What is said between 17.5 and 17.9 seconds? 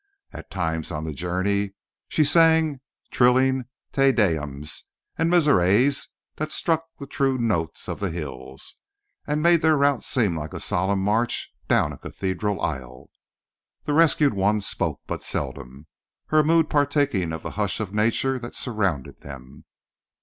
hush